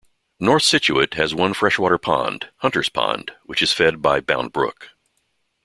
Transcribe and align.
North 0.39 0.63
Scituate 0.63 1.13
has 1.13 1.35
one 1.35 1.53
freshwater 1.53 1.99
pond, 1.99 2.49
Hunter's 2.55 2.89
Pond, 2.89 3.33
which 3.43 3.61
is 3.61 3.71
fed 3.71 4.01
by 4.01 4.19
Bound 4.19 4.51
Brook. 4.51 4.93